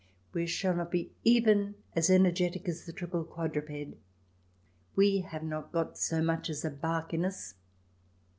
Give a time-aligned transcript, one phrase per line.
[0.33, 3.97] We shall not be even as energetic as the triple quadruped.
[4.95, 7.53] We have not got so much as a bark in us.